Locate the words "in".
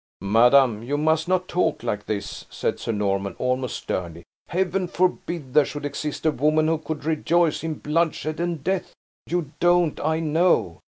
7.63-7.75